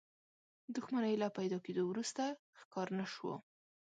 [0.75, 2.23] دښمنۍ له پيدا کېدو وروسته
[2.59, 3.31] ښکار نه شو.